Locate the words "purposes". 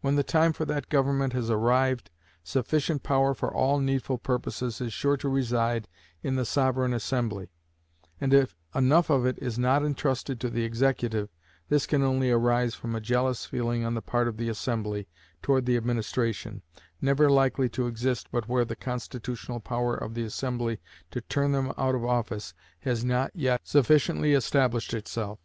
4.18-4.80